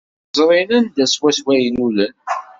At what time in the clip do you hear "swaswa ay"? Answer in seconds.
1.07-1.69